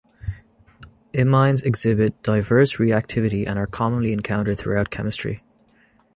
Imines 1.13 1.61
exhibit 1.61 2.23
diverse 2.23 2.77
reactivity 2.77 3.47
and 3.47 3.59
are 3.59 3.67
commonly 3.67 4.13
encountered 4.13 4.57
throughout 4.57 4.89
chemistry. 4.89 5.43